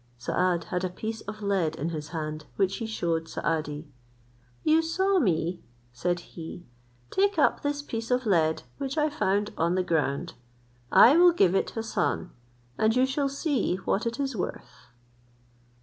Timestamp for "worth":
14.35-14.87